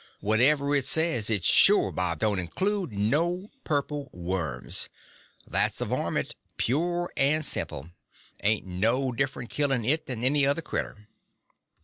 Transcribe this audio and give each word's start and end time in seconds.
"Whatever 0.19 0.73
it 0.75 0.85
says, 0.87 1.29
it 1.29 1.43
sure 1.45 1.91
bob 1.91 2.17
don't 2.17 2.39
include 2.39 2.91
no 2.91 3.49
purple 3.63 4.09
worms. 4.11 4.89
That's 5.45 5.79
a 5.79 5.85
varmint, 5.85 6.33
pure 6.57 7.11
and 7.15 7.45
simple. 7.45 7.91
Ain't 8.41 8.65
no 8.65 9.11
different 9.11 9.51
killin' 9.51 9.85
it 9.85 10.07
than 10.07 10.23
any 10.23 10.43
other 10.43 10.63
critter." 10.63 11.07